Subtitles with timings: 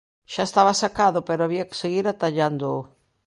[0.33, 2.81] Xa estaba sacado, pero había que seguir atallándoo.